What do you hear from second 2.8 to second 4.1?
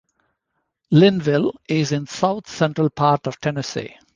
part of Tennessee.